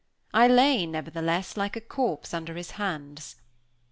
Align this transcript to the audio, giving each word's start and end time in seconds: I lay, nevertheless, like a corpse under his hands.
I 0.33 0.47
lay, 0.47 0.87
nevertheless, 0.87 1.55
like 1.55 1.75
a 1.75 1.79
corpse 1.79 2.33
under 2.33 2.55
his 2.55 2.71
hands. 2.71 3.35